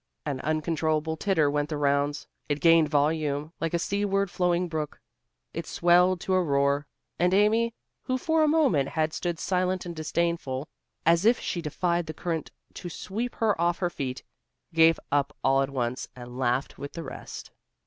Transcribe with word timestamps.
An 0.25 0.39
uncontrollable 0.41 1.15
titter 1.15 1.47
went 1.51 1.69
the 1.69 1.77
rounds. 1.77 2.25
It 2.49 2.59
gained 2.59 2.89
volume, 2.89 3.53
like 3.61 3.75
a 3.75 3.77
seaward 3.77 4.31
flowing 4.31 4.67
brook. 4.67 4.99
It 5.53 5.67
swelled 5.67 6.19
to 6.21 6.33
a 6.33 6.41
roar. 6.41 6.87
And 7.19 7.35
Amy, 7.35 7.75
who 8.01 8.17
for 8.17 8.41
a 8.41 8.47
moment 8.47 8.89
had 8.89 9.13
stood 9.13 9.37
silent 9.37 9.85
and 9.85 9.95
disdainful, 9.95 10.67
as 11.05 11.23
if 11.23 11.39
she 11.39 11.61
defied 11.61 12.07
the 12.07 12.15
current 12.15 12.49
to 12.73 12.89
sweep 12.89 13.35
her 13.35 13.61
off 13.61 13.77
her 13.77 13.91
feet, 13.91 14.23
gave 14.73 14.99
up 15.11 15.37
all 15.43 15.61
at 15.61 15.69
once, 15.69 16.07
and 16.15 16.35
laughed 16.35 16.79
with 16.79 16.93
the 16.93 17.03
rest. 17.03 17.51